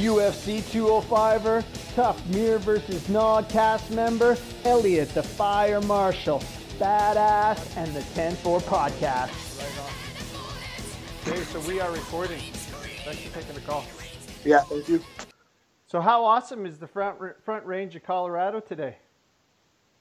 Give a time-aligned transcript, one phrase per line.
[0.00, 1.62] UFC 205er,
[1.94, 6.38] Tough Mirror versus Nod cast member, Elliot the Fire Marshal,
[6.78, 9.30] Badass, and the 10-4 podcast.
[11.28, 12.40] Okay, so we are recording.
[13.04, 13.84] Thanks for taking the call.
[14.42, 15.02] Yeah, thank you.
[15.86, 18.96] So how awesome is the front front range of Colorado today?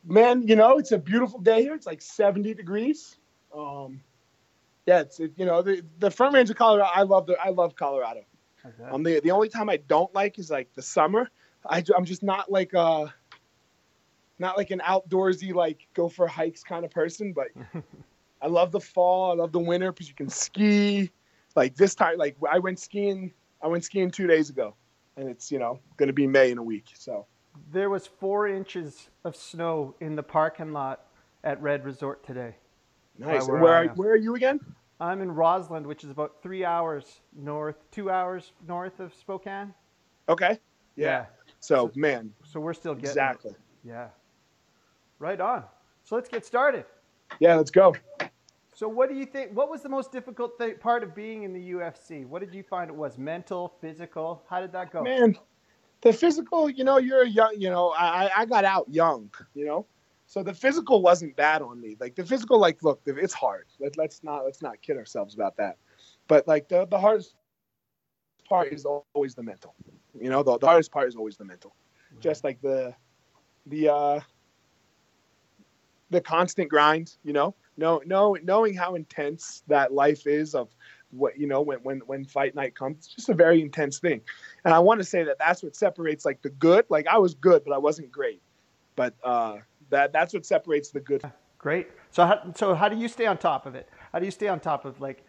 [0.06, 1.74] Man, you know it's a beautiful day here.
[1.74, 3.18] It's like 70 degrees.
[3.54, 4.00] Um,
[4.86, 6.90] yeah, it's it, you know the, the front range of Colorado.
[6.96, 8.22] I love the I love Colorado.
[8.66, 8.90] Okay.
[8.90, 11.30] Um, the the only time I don't like is like the summer.
[11.68, 13.08] I I'm just not like uh
[14.40, 17.34] not like an outdoorsy like go for hikes kind of person.
[17.34, 17.48] But
[18.42, 19.32] I love the fall.
[19.32, 21.12] I love the winter because you can ski.
[21.56, 23.34] Like this time, like I went skiing.
[23.62, 24.76] I went skiing two days ago,
[25.18, 26.86] and it's you know going to be May in a week.
[26.94, 27.26] So
[27.72, 31.06] There was four inches of snow in the parking lot
[31.44, 32.56] at Red Resort today.
[33.18, 33.48] nice.
[33.48, 34.60] where where are, where are you again?
[35.00, 39.74] I'm in Rossland, which is about three hours north, two hours north of Spokane.
[40.28, 40.60] Okay.
[40.96, 41.26] Yeah.
[41.62, 43.12] So man, So we're still getting it.
[43.12, 43.52] exactly.
[43.84, 44.08] Yeah.
[45.20, 45.64] Right on.
[46.04, 46.86] So let's get started.
[47.40, 47.96] Yeah, let's go.
[48.74, 49.52] So what do you think?
[49.56, 52.26] What was the most difficult th- part of being in the UFC?
[52.26, 53.18] What did you find it was?
[53.18, 54.42] Mental, physical?
[54.50, 55.04] How did that go?
[55.04, 55.36] Man,
[56.02, 59.86] the physical, you know, you're young, you know, I- I got out young, you know,
[60.30, 61.98] so the physical wasn't bad on me.
[62.00, 63.66] Like the physical, like look, it's hard.
[63.80, 65.78] Let, let's not let's not kid ourselves about that.
[66.28, 67.34] But like the the hardest
[68.48, 69.74] part is always the mental.
[70.14, 71.76] You know, the, the hardest part is always the mental.
[72.20, 72.94] Just like the
[73.66, 74.20] the uh
[76.12, 80.70] the constant grind, you know, no, no, knowing how intense that life is of
[81.10, 84.22] what you know when when when fight night comes it's just a very intense thing
[84.64, 87.34] and i want to say that that's what separates like the good like i was
[87.34, 88.44] good but i wasn't great
[88.96, 89.58] but uh
[89.90, 91.24] that that's what separates the good
[91.60, 91.90] Great.
[92.12, 93.90] So how, so how do you stay on top of it?
[94.14, 95.26] How do you stay on top of like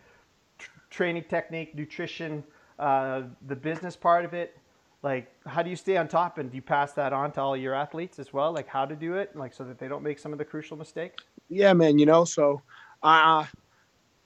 [0.59, 2.44] tr- training technique, nutrition,
[2.78, 4.56] uh, the business part of it?
[5.03, 7.56] Like how do you stay on top and do you pass that on to all
[7.56, 8.53] your athletes as well?
[8.53, 10.77] Like how to do it, like so that they don't make some of the crucial
[10.77, 11.25] mistakes?
[11.50, 12.62] yeah man you know so
[13.03, 13.44] uh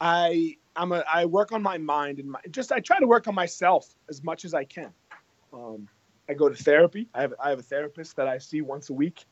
[0.00, 3.26] i i'm a i work on my mind and my just i try to work
[3.26, 4.92] on myself as much as i can
[5.52, 5.88] um
[6.28, 8.92] i go to therapy i have i have a therapist that i see once a
[8.92, 9.24] week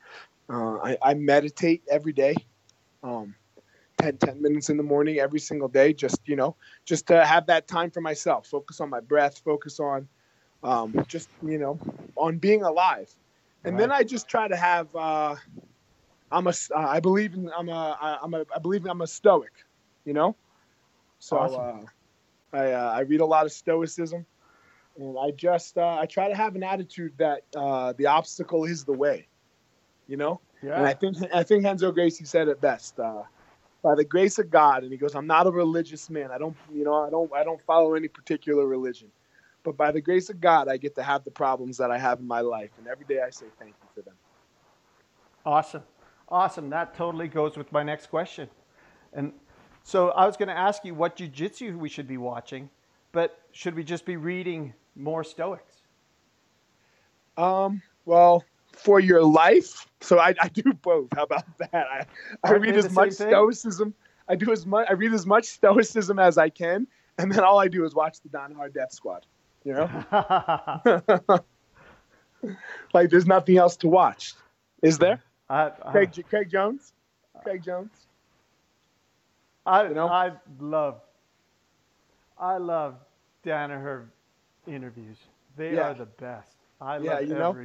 [0.53, 2.37] uh i, I meditate every day
[3.03, 3.35] um
[3.99, 7.47] 10, 10 minutes in the morning every single day just you know just to have
[7.47, 10.09] that time for myself focus on my breath focus on
[10.63, 11.79] um just you know
[12.17, 13.15] on being alive
[13.65, 15.37] and then i just try to have uh
[16.33, 19.53] I'm a, uh, I believe in, I'm a, I'm a, I believe I'm a stoic,
[20.05, 20.37] you know?
[21.19, 21.61] So, Awesome.
[21.61, 21.81] uh,
[22.55, 24.27] I, uh, I read a lot of stoicism
[24.97, 28.85] and I just, uh, I try to have an attitude that, uh, the obstacle is
[28.85, 29.29] the way,
[30.13, 30.41] you know?
[30.61, 33.23] And I think, I think Renzo Gracie said it best, uh,
[33.83, 34.83] by the grace of God.
[34.83, 36.31] And he goes, I'm not a religious man.
[36.31, 39.09] I don't, you know, I don't, I don't follow any particular religion,
[39.65, 42.21] but by the grace of God, I get to have the problems that I have
[42.21, 42.71] in my life.
[42.79, 44.15] And every day I say thank you for them.
[45.45, 45.83] Awesome.
[46.29, 46.71] Awesome.
[46.71, 48.49] That totally goes with my next question.
[49.15, 49.33] And
[49.83, 52.71] so I was going to ask you what jujitsu we should be watching,
[53.13, 55.83] but should we just be reading more Stoics?
[57.37, 61.09] Um, well, for your life, so I, I do both.
[61.15, 61.75] How about that?
[61.75, 62.07] I,
[62.45, 63.95] I read as much stoicism.
[64.29, 64.87] I do as much.
[64.89, 66.87] I read as much stoicism as I can,
[67.19, 69.27] and then all I do is watch the Danaher Death Squad.
[69.65, 69.91] You know,
[72.93, 74.35] like there's nothing else to watch.
[74.83, 75.23] Is there?
[75.49, 76.93] I, I, Craig, Craig Jones.
[77.43, 78.07] Craig Jones.
[79.67, 80.09] I, you know?
[80.09, 81.01] I love,
[82.39, 82.97] I love
[83.45, 84.07] Danaher
[84.67, 85.19] interviews.
[85.57, 85.91] They Yeah.
[85.91, 86.57] are the best.
[86.81, 87.57] I Yeah, love you know?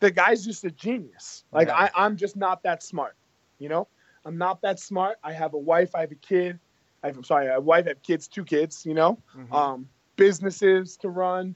[0.00, 1.44] The guy's just a genius.
[1.52, 1.76] Like Yeah.
[1.76, 3.16] I, I'm just not that smart.
[3.58, 3.88] You know,
[4.24, 5.18] I'm not that smart.
[5.22, 5.94] I have a wife.
[5.94, 6.58] I have a kid.
[7.02, 7.86] I have, I'm sorry, a wife.
[7.86, 8.84] I have kids, two kids.
[8.84, 9.52] You know, Mhm.
[9.52, 11.54] um, businesses to run.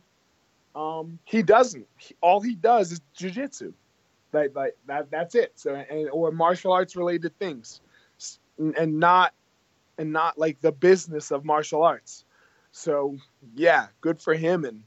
[0.74, 1.86] Um, he doesn't.
[1.98, 3.72] He, all he does is jujitsu.
[4.32, 5.10] Like, like that.
[5.10, 5.52] That's it.
[5.54, 7.80] So, and or martial arts related things,
[8.58, 9.32] and not,
[9.98, 12.24] and not like the business of martial arts.
[12.72, 13.16] So,
[13.54, 14.64] yeah, good for him.
[14.64, 14.82] And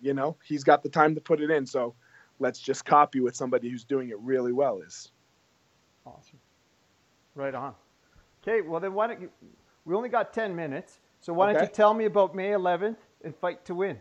[0.00, 1.66] you know, he's got the time to put it in.
[1.66, 1.94] So,
[2.38, 5.10] let's just copy what somebody who's doing it really well is.
[6.04, 6.38] Awesome.
[7.34, 7.74] Right on.
[8.42, 9.30] Okay, well then why don't you,
[9.84, 13.34] we only got 10 minutes, so why don't you tell me about May 11th and
[13.36, 13.98] Fight to Win?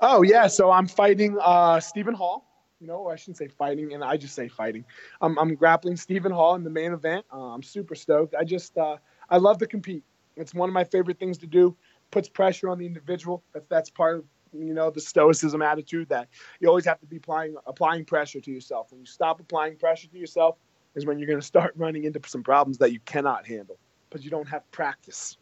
[0.00, 2.44] Oh yeah, so I'm fighting uh, Stephen Hall.
[2.80, 4.84] You know, I shouldn't say fighting, and I just say fighting.
[5.20, 7.24] I'm, I'm grappling Stephen Hall in the main event.
[7.32, 8.34] Uh, I'm super stoked.
[8.34, 8.96] I just uh,
[9.30, 10.04] I love to compete.
[10.36, 11.76] It's one of my favorite things to do.
[12.10, 13.42] Puts pressure on the individual.
[13.52, 16.28] That's that's part of you know the stoicism attitude that
[16.60, 18.90] you always have to be applying applying pressure to yourself.
[18.90, 20.56] When you stop applying pressure to yourself,
[20.94, 23.78] is when you're going to start running into some problems that you cannot handle
[24.08, 25.36] because you don't have practice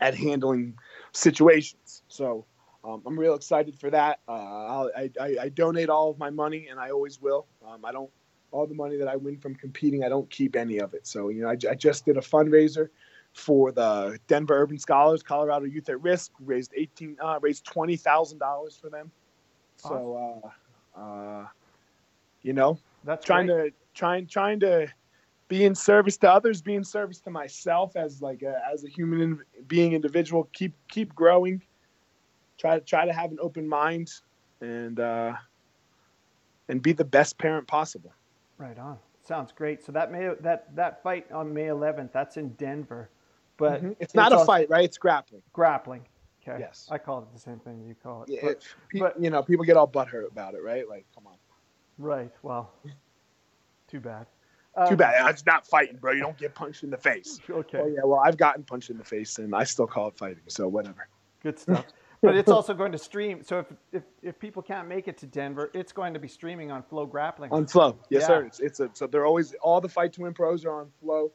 [0.00, 0.74] at handling
[1.12, 2.02] situations.
[2.08, 2.46] So
[2.84, 4.20] um, I'm real excited for that.
[4.28, 7.46] Uh, I, I, I donate all of my money, and I always will.
[7.66, 8.10] Um, I don't
[8.52, 11.06] all the money that I win from competing, I don't keep any of it.
[11.06, 12.88] So you know, I, I just did a fundraiser
[13.32, 16.32] for the Denver Urban Scholars, Colorado Youth at Risk.
[16.40, 19.10] Raised eighteen, uh, raised twenty thousand dollars for them.
[19.76, 20.42] So,
[20.96, 21.46] uh, uh,
[22.42, 23.70] you know, That's trying great.
[23.70, 24.88] to trying trying to
[25.48, 28.88] be in service to others, be in service to myself as like a, as a
[28.88, 30.48] human being individual.
[30.52, 31.62] Keep keep growing.
[32.58, 34.12] Try to try to have an open mind
[34.60, 35.34] and uh,
[36.68, 38.12] and be the best parent possible.
[38.58, 38.98] Right on.
[39.24, 39.84] Sounds great.
[39.84, 43.08] So that May that that fight on May 11th, that's in Denver,
[43.62, 43.96] but Mhm.
[44.00, 44.84] it's not a fight, right?
[44.84, 45.42] It's grappling.
[45.52, 46.04] Grappling.
[46.42, 46.58] Okay.
[46.58, 46.88] Yes.
[46.90, 48.28] I call it the same thing you call it.
[48.30, 50.88] Yeah, But- it- pe- but- you know, people get all butthurt about it, right?
[50.88, 51.36] Like, come on.
[51.98, 52.32] right.
[52.42, 52.72] Well,
[53.88, 54.26] too bad.
[54.88, 55.30] Too Um, bad.
[55.30, 56.12] It's not fighting, bro.
[56.12, 57.38] You don't get punched in the face.
[57.48, 57.78] Okay.
[57.78, 60.42] Oh yeah, well, I've gotten punched in the face, and I still call it fighting.
[60.48, 61.06] So whatever.
[61.42, 61.84] Good stuff.
[62.22, 63.42] but it's also going to stream.
[63.44, 66.70] So if, if if people can't make it to Denver, it's going to be streaming
[66.70, 67.52] on FloGrappling.
[67.52, 68.26] On Flow, yes, Yeah.
[68.26, 68.44] sir.
[68.46, 71.30] It's, it's a so they're always all the fight to win pros are on Flow,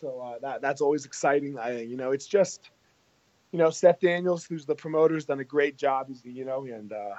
[0.00, 1.58] so uh, that that's always exciting.
[1.58, 2.70] I you know it's just
[3.52, 6.08] you know Seth Daniels, who's the promoter, has done a great job.
[6.08, 7.14] He's you know and uh,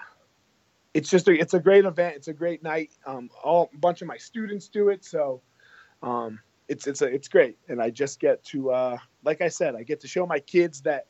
[0.93, 2.15] it's just a, it's a great event.
[2.15, 2.91] It's a great night.
[3.05, 5.41] Um, all a bunch of my students do it, so
[6.01, 7.57] um, it's it's a, it's great.
[7.67, 10.81] And I just get to uh, like I said, I get to show my kids
[10.81, 11.05] that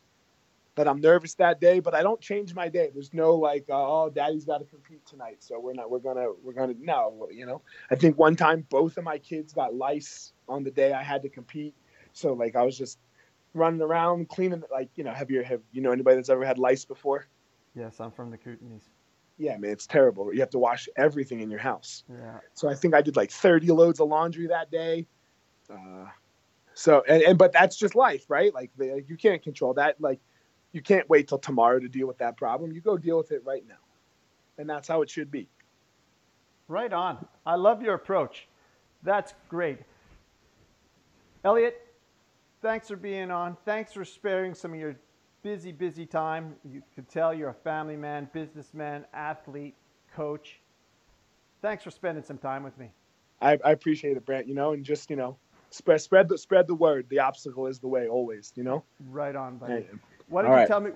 [0.76, 2.90] that I'm nervous that day, but I don't change my day.
[2.94, 5.90] There's no like, uh, oh, daddy's got to compete tonight, so we're not.
[5.92, 6.28] We're gonna.
[6.44, 6.76] We're gonna.
[6.80, 7.62] No, you know.
[7.90, 11.22] I think one time both of my kids got lice on the day I had
[11.24, 11.76] to compete,
[12.14, 13.00] so like I was just
[13.54, 14.64] running around cleaning.
[14.72, 17.28] Like you know, have you have you know anybody that's ever had lice before?
[17.76, 18.90] yes, I'm from the Kootenays.
[19.38, 20.34] Yeah, man, it's terrible.
[20.34, 22.04] You have to wash everything in your house.
[22.10, 22.40] Yeah.
[22.54, 25.08] So I think I did like 30 loads of laundry that day.
[25.70, 26.06] Uh,
[26.74, 28.54] so and, and but that's just life, right?
[28.54, 30.00] Like the, you can't control that.
[30.00, 30.20] Like
[30.72, 32.72] you can't wait till tomorrow to deal with that problem.
[32.72, 33.76] You go deal with it right now,
[34.58, 35.50] and that's how it should be.
[36.68, 37.26] Right on.
[37.46, 38.48] I love your approach.
[39.04, 39.80] That's great.
[41.44, 41.76] Elliot,
[42.62, 43.58] thanks for being on.
[43.66, 44.96] Thanks for sparing some of your
[45.44, 46.56] busy, busy time.
[46.64, 49.76] You could tell you're a family man, businessman, athlete,
[50.16, 50.60] coach.
[51.62, 52.92] Thanks for spending some time with me.
[53.42, 54.48] I, I appreciate it, Brent.
[54.48, 55.38] You know, and just you know,
[55.72, 57.08] spread spread the spread the word.
[57.10, 58.54] The obstacle is the way, always.
[58.56, 58.84] You know.
[59.10, 59.88] Right on, buddy.
[60.32, 60.68] Hey, Why don't All you right.
[60.68, 60.92] tell me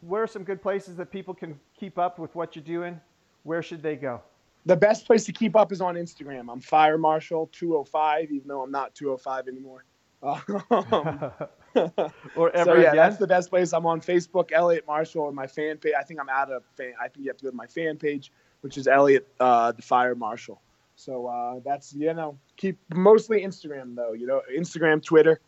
[0.00, 3.00] where are some good places that people can keep up with what you're doing?
[3.42, 4.22] Where should they go?
[4.66, 6.50] the best place to keep up is on Instagram.
[6.50, 9.84] I'm Fire Marshal 205, even though I'm not 205 anymore.
[10.22, 11.30] Um,
[12.36, 12.96] or ever so yeah, again?
[12.96, 13.72] that's the best place.
[13.74, 15.92] I'm on Facebook, Elliot Marshall, and my fan page.
[15.96, 16.94] I think I'm out of fan.
[16.98, 18.32] I think you have to go to my fan page,
[18.62, 20.60] which is Elliot uh, the Fire Marshal.
[20.96, 24.14] So uh, that's you know keep mostly Instagram though.
[24.14, 25.38] You know Instagram, Twitter.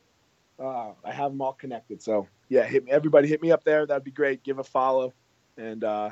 [0.58, 2.02] Uh, I have them all connected.
[2.02, 2.90] So yeah, hit me.
[2.90, 3.86] Everybody hit me up there.
[3.86, 4.42] That'd be great.
[4.42, 5.12] Give a follow,
[5.56, 6.10] and uh,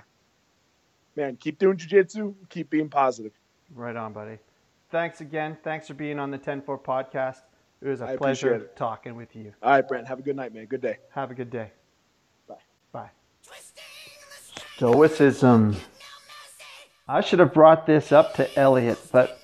[1.17, 2.35] man, keep doing jujitsu.
[2.49, 3.33] Keep being positive.
[3.75, 4.39] Right on, buddy.
[4.91, 5.57] Thanks again.
[5.65, 7.39] Thanks for being on the 10-4 podcast.
[7.83, 9.53] It was a I pleasure talking with you.
[9.63, 10.07] All right, Brent.
[10.07, 10.67] Have a good night, man.
[10.67, 10.99] Good day.
[11.11, 11.73] Have a good day.
[12.49, 12.55] Bye.
[12.93, 13.11] Bye.
[14.77, 15.77] Stoicism.
[17.09, 19.41] I should have brought this up to Elliot, but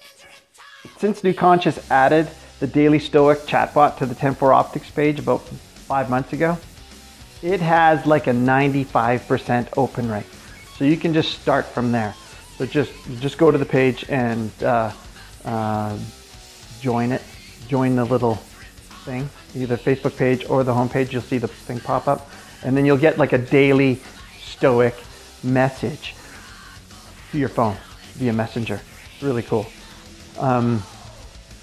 [0.98, 2.28] since New Conscious added
[2.62, 6.56] the Daily Stoic chatbot to the 10-4 Optics page about five months ago,
[7.42, 10.26] it has like a 95% open rate.
[10.76, 12.14] So you can just start from there.
[12.58, 14.92] So just just go to the page and uh,
[15.44, 15.98] uh,
[16.80, 17.22] join it.
[17.66, 18.36] Join the little
[19.06, 21.10] thing, either Facebook page or the homepage.
[21.10, 22.30] You'll see the thing pop up,
[22.62, 24.00] and then you'll get like a daily
[24.40, 24.94] Stoic
[25.42, 26.14] message
[27.32, 27.76] to your phone
[28.14, 28.80] via Messenger.
[29.20, 29.66] Really cool.
[30.38, 30.80] Um,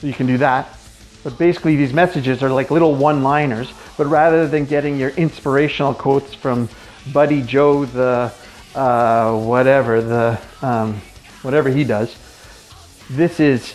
[0.01, 0.78] so you can do that.
[1.23, 3.71] But basically, these messages are like little one-liners.
[3.97, 6.69] But rather than getting your inspirational quotes from
[7.11, 8.31] Buddy Joe, the
[8.75, 11.01] uh, whatever the um,
[11.41, 12.15] whatever he does,
[13.09, 13.73] this is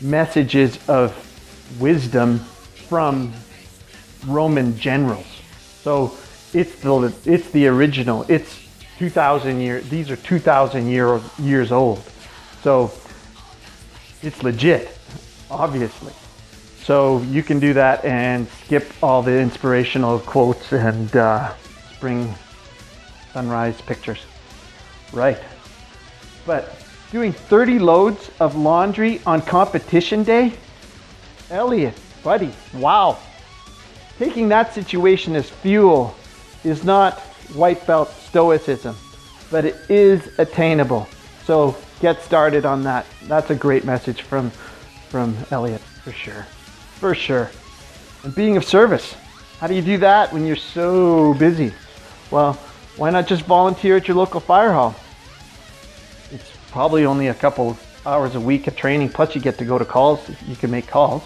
[0.00, 1.14] messages of
[1.80, 2.38] wisdom
[2.88, 3.32] from
[4.26, 5.26] Roman generals.
[5.82, 6.16] So
[6.52, 8.24] it's the it's the original.
[8.28, 8.64] It's
[8.98, 9.88] 2,000 years.
[9.88, 12.02] These are 2,000 year years old.
[12.62, 12.92] So
[14.22, 14.96] it's legit,
[15.54, 16.12] obviously.
[16.82, 21.54] So you can do that and skip all the inspirational quotes and uh,
[21.94, 22.34] spring
[23.32, 24.20] sunrise pictures.
[25.12, 25.38] Right.
[26.44, 26.76] But
[27.10, 30.52] doing 30 loads of laundry on competition day?
[31.50, 33.18] Elliot, buddy, wow.
[34.18, 36.14] Taking that situation as fuel
[36.64, 37.20] is not
[37.54, 38.96] white belt stoicism,
[39.50, 41.08] but it is attainable.
[41.44, 43.06] So get started on that.
[43.24, 44.52] That's a great message from
[45.14, 46.42] from Elliot for sure.
[46.98, 47.48] For sure.
[48.24, 49.14] And being of service.
[49.60, 51.72] How do you do that when you're so busy?
[52.32, 52.54] Well,
[52.96, 54.96] why not just volunteer at your local fire hall?
[56.32, 59.78] It's probably only a couple hours a week of training, plus you get to go
[59.78, 60.28] to calls.
[60.48, 61.22] You can make calls.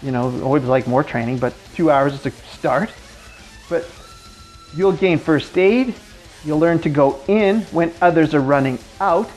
[0.00, 2.90] You know, always like more training, but two hours is a start.
[3.68, 3.86] But
[4.74, 5.94] you'll gain first aid.
[6.46, 9.28] You'll learn to go in when others are running out.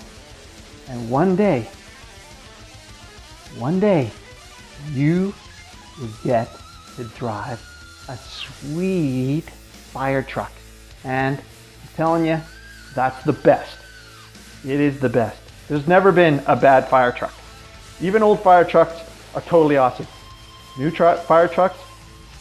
[0.87, 1.67] And one day,
[3.57, 4.11] one day,
[4.91, 5.33] you
[5.99, 6.49] will get
[6.97, 7.61] to drive
[8.09, 10.51] a sweet fire truck.
[11.03, 12.39] And I'm telling you,
[12.93, 13.77] that's the best.
[14.65, 15.39] It is the best.
[15.67, 17.33] There's never been a bad fire truck.
[18.01, 19.01] Even old fire trucks
[19.33, 20.07] are totally awesome.
[20.77, 21.79] New tr- fire trucks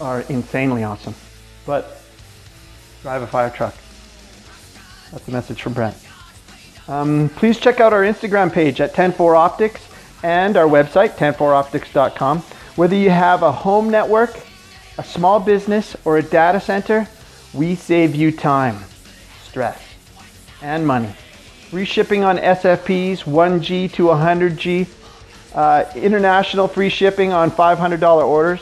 [0.01, 1.15] are insanely awesome.
[1.65, 2.01] But
[3.03, 3.75] drive a fire truck.
[5.13, 5.97] That's a message from Brent.
[6.89, 9.81] Um, please check out our Instagram page at 104optics
[10.25, 12.39] and our website, 104optics.com.
[12.77, 14.35] Whether you have a home network,
[14.97, 17.07] a small business, or a data center,
[17.53, 18.79] we save you time,
[19.45, 19.79] stress,
[20.63, 21.15] and money.
[21.69, 24.89] Free shipping on SFPs, 1G to 100G,
[25.55, 28.61] uh, international free shipping on $500 orders,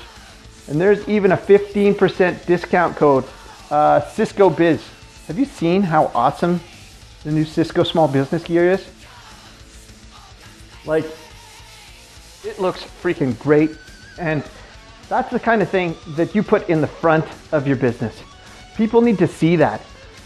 [0.66, 3.24] and there's even a 15% discount code,
[3.70, 4.82] uh, Cisco Biz.
[5.28, 6.60] Have you seen how awesome
[7.22, 8.84] the new Cisco Small Business Gear is?
[10.84, 11.04] Like,
[12.44, 13.76] it looks freaking great,
[14.18, 14.42] and
[15.08, 18.20] that's the kind of thing that you put in the front of your business.
[18.76, 19.82] People need to see that.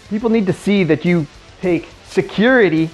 [0.08, 1.26] People need to see that you
[1.61, 2.88] take security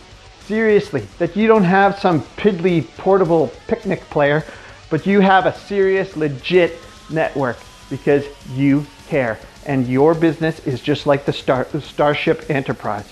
[0.46, 4.44] seriously, that you don't have some piddly portable picnic player,
[4.90, 6.78] but you have a serious, legit
[7.10, 7.58] network
[7.90, 8.24] because
[8.54, 9.38] you care.
[9.66, 13.08] And your business is just like the, Star- Starship Enterprise.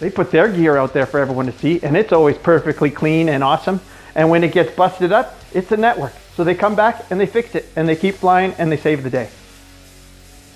[0.00, 3.28] They put their gear out there for everyone to see, and it's always perfectly clean
[3.28, 3.80] and awesome.
[4.14, 6.12] And when it gets busted up, it's a network.
[6.36, 9.02] So they come back and they fix it, and they keep flying and they save
[9.02, 9.30] the day.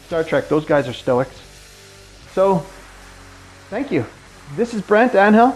[0.06, 1.40] Star Trek, those guys are stoics.
[2.32, 2.64] So,
[3.70, 4.06] thank you.
[4.56, 5.54] This is Brent Anhill.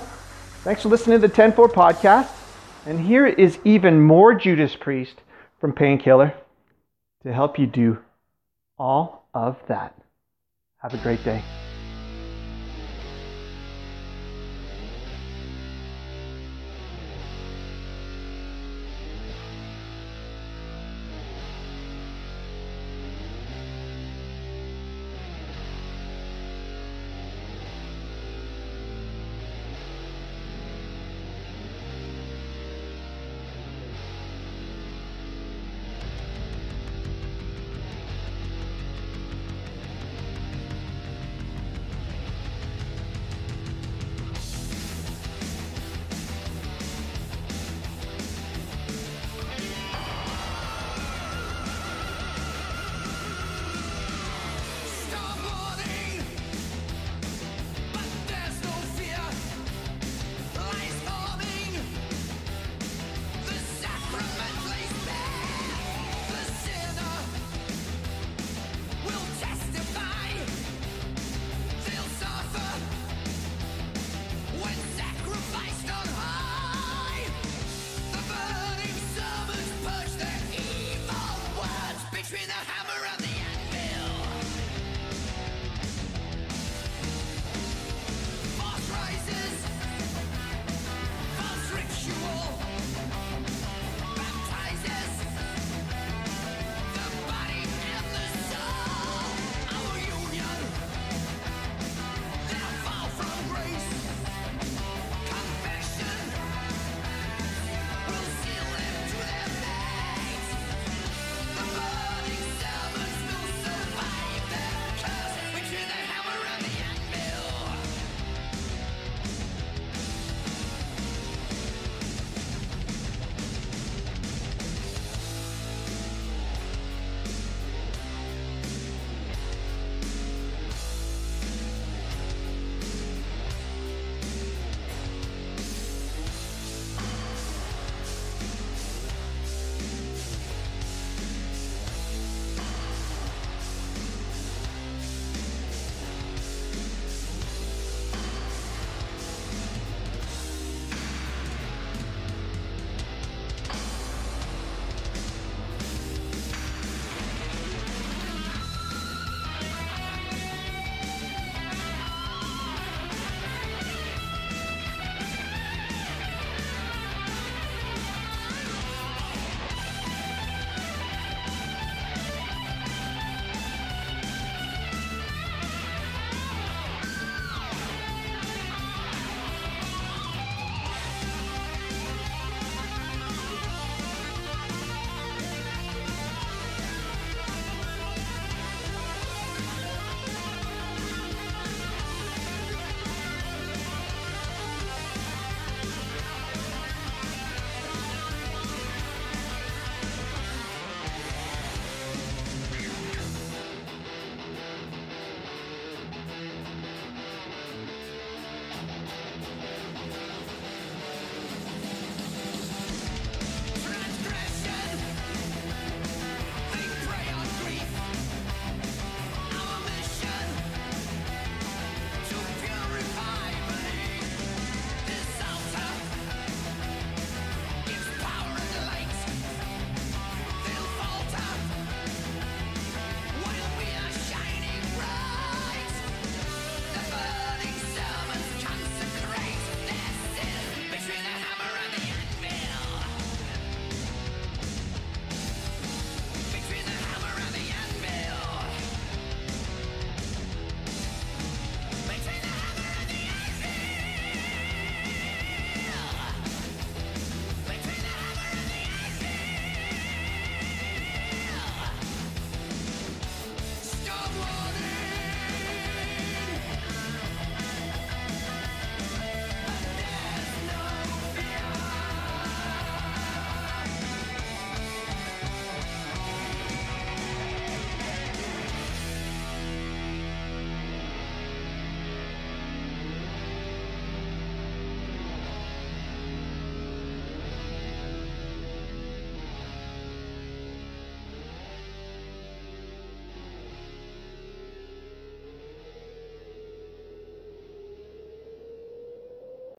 [0.62, 2.30] Thanks for listening to the 10-4 podcast.
[2.86, 5.20] And here is even more Judas Priest
[5.60, 6.34] from Painkiller
[7.22, 7.98] to help you do
[8.78, 9.96] all of that.
[10.78, 11.42] Have a great day.